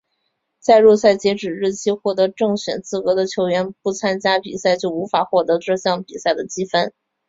[0.59, 6.91] 在入赛截止日期获得正选资格的球员不参加比赛就无法获得这项比赛的积分。